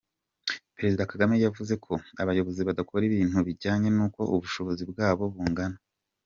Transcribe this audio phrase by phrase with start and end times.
[0.77, 1.91] Perezida Kagame yavuze ko
[2.21, 5.77] abayobozi badakora ibintu bijyanye n’uko ubushobozi bwabo bungana.